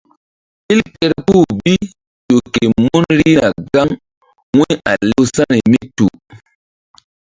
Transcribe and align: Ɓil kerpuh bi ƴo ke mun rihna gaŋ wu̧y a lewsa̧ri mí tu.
Ɓil 0.65 0.79
kerpuh 0.97 1.45
bi 1.61 1.73
ƴo 2.27 2.37
ke 2.53 2.63
mun 2.83 3.05
rihna 3.19 3.47
gaŋ 3.71 3.87
wu̧y 4.55 4.73
a 4.89 4.91
lewsa̧ri 5.09 5.59
mí 5.71 5.79
tu. 5.95 6.05